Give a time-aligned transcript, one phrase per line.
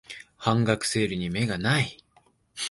[0.35, 2.03] 半額セールに目がない